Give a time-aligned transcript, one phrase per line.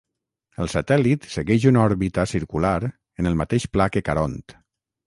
[0.63, 4.41] El satèl·lit segueix una òrbita circular en el mateix pla que Caront.